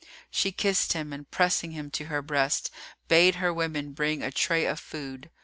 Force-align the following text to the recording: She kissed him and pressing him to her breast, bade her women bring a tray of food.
She 0.31 0.51
kissed 0.51 0.93
him 0.93 1.13
and 1.13 1.29
pressing 1.29 1.73
him 1.73 1.91
to 1.91 2.05
her 2.05 2.23
breast, 2.23 2.71
bade 3.07 3.35
her 3.35 3.53
women 3.53 3.91
bring 3.93 4.23
a 4.23 4.31
tray 4.31 4.65
of 4.65 4.79
food. 4.79 5.29